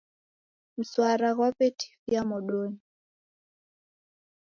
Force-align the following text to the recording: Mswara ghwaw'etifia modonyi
Mswara 0.79 1.29
ghwaw'etifia 1.35 2.19
modonyi 2.29 2.79